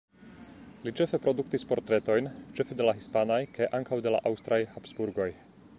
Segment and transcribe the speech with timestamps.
[0.85, 5.33] Li ĉefe produktis portretojn, ĉefe de la hispanaj, kaj ankaŭ de la aŭstraj, Habsburgoj.